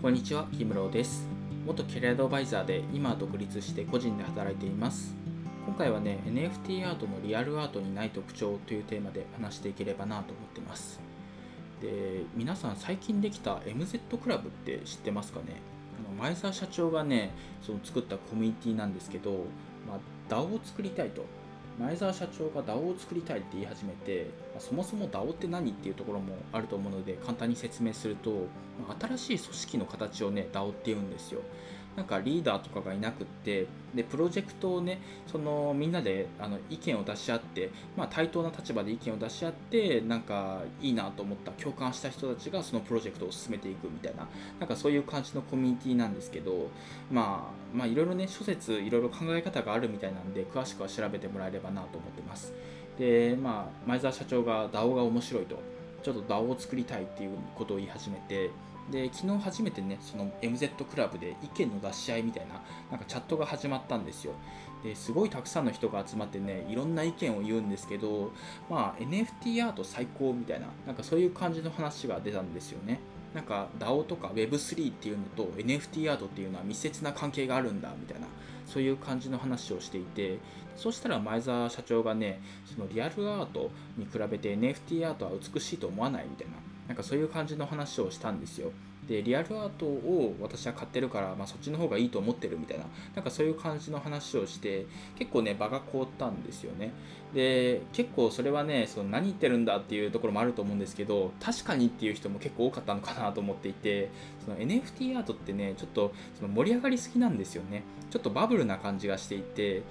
[0.00, 1.28] こんにちは、木室です。
[1.66, 5.14] 元キャリアアドバイザーで今独立して個人で働いています。
[5.66, 11.00] 今回はね、NFT アートのリアルアートにない特徴というテーマで話していければなと思ってます。
[11.82, 15.60] で、皆さん最近できた MZ クラブって知ってますかね？
[15.98, 19.44] あの前澤社長がね、その作ったコミュニティなんですけど、
[19.86, 19.98] まあ、
[20.34, 21.26] DAO を作りたいと。
[21.80, 28.48] 前澤社長が DAO を作りたいって言い始めて、まそもそも DAO って何っていうところもあると思うので簡単に説明すると、
[28.86, 31.40] ま新しい組織の形をね DAO って言うんですよ。
[31.96, 44.28] なんかリーダーとかがいなくってでプロジェクトをねそのみんなであの意見を出し合って、まあ、対等な立場で意見を出し合ってなんかいいなと思った共感した人たちがそのプロジェクトを進めていくみたいな
[44.60, 46.68] なんかそういう感じのコミュニティなんですけど
[47.10, 52.52] まあまあいろいろね諸説いろいろ考え方があるみたいなんで詳しくは調べてもらえればなと思ってます。
[52.98, 55.79] でまあ前澤社長が DAO が面白いと。
[56.02, 58.50] ちょっと DAO を作りたいっていうことを言い始めて
[58.90, 64.32] で昨日初めてねその MZ クラブで意見の出し合いみたいななんかチャットが始まったんですよ。
[64.82, 68.32] ですごいたくさんの人が集まってねいろんな意見を言うんですけど
[68.70, 73.00] まあ NFT アート最高みたいななんかそういう感じの話が出たんですよね。
[73.34, 78.26] なんか DAO とか Web3 っていうのと NFT アートっていうのは密接な関係があるんだみたいな
[78.66, 80.38] そういう感じの話をしていて
[80.76, 86.54] そしたら前澤社長がねそのリアルアートに比べて NFT アートは美しいと思わないみたいな
[86.88, 88.72] なんかそういう感じの話をしたんですよ。
[89.10, 92.84] でリアルアートを私は買ってるから、まあ、そっちの方がいいと思ってるみたいな
[93.16, 94.86] なんかそういう感じの話をして
[95.18, 96.92] 結構ね場が凍ったんですよね。
[97.34, 104.10] で結構それはねその何言ってるんだっていうところもあると思うんですけど確かにっていう人も結構多かったのかなと思っていて
[104.44, 107.82] その NFT アートってねちょっとその盛り上がりすぎなんですよね。
[108.10, 109.82] ちょっとバブルな感じがしていて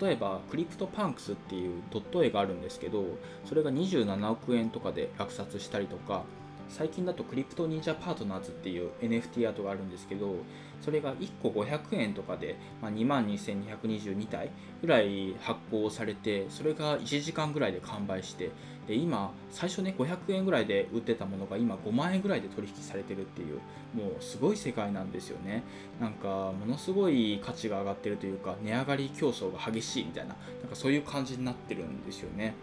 [0.00, 3.04] 例えば CryptoPunks っていうドット絵があるんですけど
[3.44, 6.24] それが27億円とかで落札したりとか
[6.68, 10.36] 最近だとクリプト忍者パートナーズっていう NFT アートがあるんですけど
[10.80, 14.50] それが1個500円とかで、まあ、2万2222体
[14.80, 18.50] ぐらい発行されてそれが1時間ぐらいで完売して
[18.86, 23.60] で今最初ね500円ぐらいで売ってたものが今5万円ぐらいで取引されてるっていう
[23.94, 25.62] もうすごい世界なんですよね。
[26.00, 32.54] なんかものすごい価値が上がってるというか値上がり競争が激しいみたいななんかそういう感じになってるんですよね。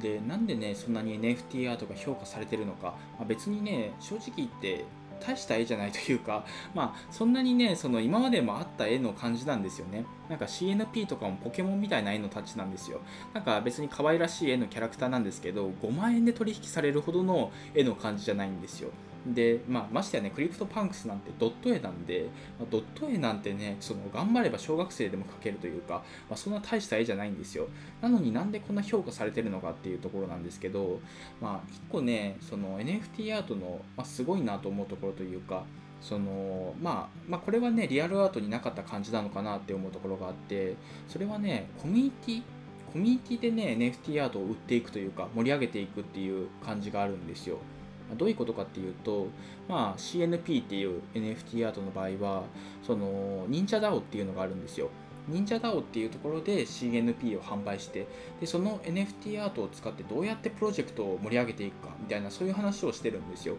[0.00, 4.84] でなんでねそんなに NFT アートが評価されてるのか、まあ、別にね正直言って
[5.20, 6.44] 大した絵じゃないというか、
[6.74, 10.04] まあ、そんなにねその今までもあった絵の感じなんですよね。
[10.28, 13.00] なんか CNP とかもポケモンみたいな絵のタッチなんですよ。
[13.34, 18.90] なんか別に可愛らしい絵のキャラクターなんですけど5万円で取引されるほどの絵の感じじゃないんですよ。
[19.34, 22.28] で、まあ、ましてやね、 CryptoPunks なんてドット絵なんで、
[22.58, 27.68] まあドット絵なんてね、その頑張れば小学生でも描けるというか、まあ、そんな大した絵じゃないんですよ。
[28.00, 31.00] なのになんでこんな評価されてるのかっていうところなんですけど、
[31.40, 35.64] まあ、一個ね、その NFT アートの、まあ、すごいなと思うところというか、
[36.00, 40.76] そのまあ、まあ、これはね、リアルアートになかった感じなのかなって思うところがあって、
[41.08, 42.42] それはね、コミュニティ
[42.92, 47.58] コミュニティでね、NFT アートを売っていくというか、盛り上げていくっていう感じがあるんですよ。
[48.16, 49.26] どういうことかっていうと、
[49.68, 52.44] まあ、CNP っていう NFT アートの場合は
[52.82, 54.90] その忍者 DAO っていうのがあるんですよ。
[55.28, 58.06] 忍者 DAO っていうところで CNP を販売して
[58.40, 63.56] でその NFT アートを使ってどうやってプロジェクトを盛り上げていくかみたいなそういう話をしてるんですよ。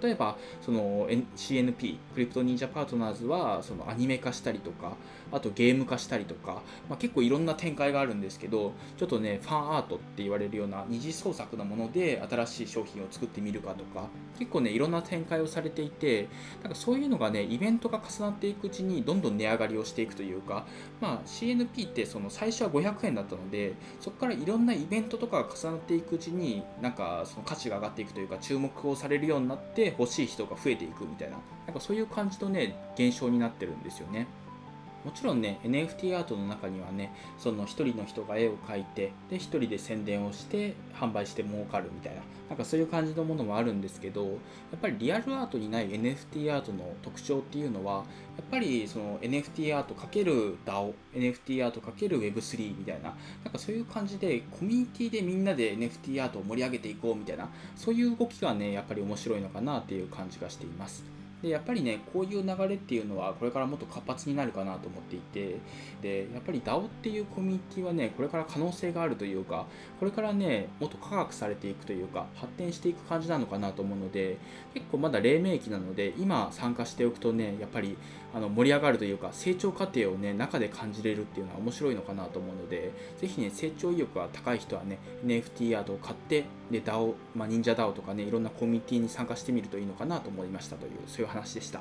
[0.00, 4.96] 例えばその CNP クリプト忍者パートナーズはそのアニメ化したりとか
[5.30, 14.08] あとゲーム化したりとか、まあ、結構いろんな展開があるんですけどちょっとねファンアートって言われるような二次創作のもので新しい商品を作ってみるかとか
[14.38, 16.28] 結構ねいろんな展開をされていて
[16.62, 20.66] なんかそういうのがねイベントが重なっていくうちにどんどん値上がりをしていくというか、
[21.00, 34.26] まあ、CNP ってその最初は500円だったのでそこからいろんなイベントとかが重なっていくうちになんかその価値が上がっていくというか注目をされるようになって欲しい人が増えていくみたいななんかそういう感じのね現象になってるんですよね。
[35.04, 44.28] もちろんね NFT アートの中にはねその1人の人が絵を描いてで1人で宣伝をして販売して儲かるみたいななんかそういう感じのものもあるんですけどや
[44.76, 53.14] っぱりリアルアートにない NFT アートの特徴っていうのはやっぱりその NFT アート ×DAO NFT アート ×Web3 みたいな
[53.44, 61.21] なんかそういう感じでコミュニティでみんなで NFT アートを盛り上げていこうみたいなそういう動きがねやっぱり面白いのかなっていう感じがしています。
[61.42, 65.58] でやっぱりねこういう流れっていうのはこれからもっと活発になるかなと思っていて
[66.00, 69.66] でやっぱり DAO っていうコミュニティはねこれから可能性があるというか
[69.98, 74.38] これからねもっと科学されていくというか発展していく感じなのかなと思うので
[74.72, 77.96] 結構まだ黎明期なので今参加しておくとねやっぱり
[78.34, 91.80] あの盛り上がるというか成長過程をね中で感じれるっていうのは面白いのかなと思うのでぜひね成長意欲が高い人はね NFT アートを買ってで DAO、まあ、忍者 DAO とかねいろんなコミュニティに参加してみるといいのかなと思いましたというそういう話でした。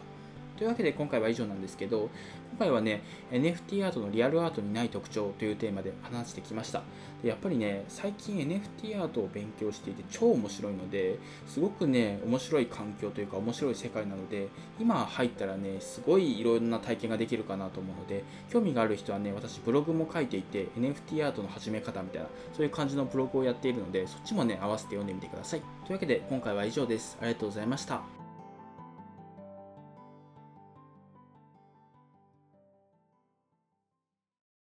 [0.61, 2.11] というわけで今回は以上なんですけど、
[2.51, 3.01] 今回はね、
[3.31, 6.83] NFT アートのリアルアートにない特徴というテーマで話してきました。
[7.23, 11.17] でやっぱりね、最近 NFT アートを勉強していて超面白いので、
[11.47, 14.49] すごくね、面白い環境というか面白い世界なので、
[14.79, 25.61] 今入ったらね、すごいいろんな体験ができるかなと思うので、興味がある人はね、私ブログも書いていて、NFT アートの始め方みたいな、そういう感じのブログをやっているので、そっちもね、合わせて読んでみてください。
[25.87, 27.17] というわけで、今回は以上です。
[27.19, 28.20] ありがとうございました。